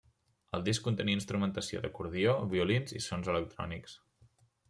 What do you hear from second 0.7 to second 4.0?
contenia instrumentació d'acordió, violins i sons electrònics.